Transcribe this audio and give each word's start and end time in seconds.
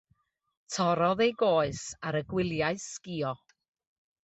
Torrodd 0.75 1.21
ei 1.25 1.33
goes 1.43 1.83
ar 2.11 2.19
y 2.21 2.23
gwyliau 2.33 2.83
sgïo. 2.87 3.37